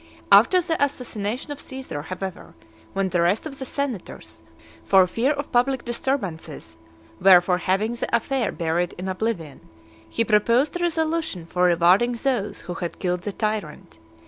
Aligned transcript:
After 0.31 0.59
the 0.59 0.83
assassination 0.83 1.51
of 1.51 1.61
Caesar, 1.61 2.01
however, 2.01 2.55
when 2.93 3.09
the 3.09 3.21
rest 3.21 3.45
of 3.45 3.59
the 3.59 3.67
senators, 3.67 4.41
for 4.83 5.05
fear 5.05 5.29
of 5.33 5.51
public 5.51 5.85
disturbances; 5.85 6.75
were 7.21 7.39
for 7.39 7.59
having 7.59 7.93
the 7.93 8.15
affair 8.15 8.51
buried 8.51 8.95
in 8.97 9.07
oblivion, 9.07 9.61
he 10.09 10.23
proposed 10.25 10.75
a 10.75 10.79
resolution 10.79 11.45
for 11.45 11.65
rewarding 11.65 12.13
those 12.13 12.61
who 12.61 12.73
had 12.73 12.97
killed 12.97 13.21
the 13.21 13.31
tyrant. 13.31 13.99